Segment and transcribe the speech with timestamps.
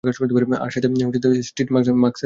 [0.03, 2.19] আর সাথে মীট স্টিক্সের কর্মচারী।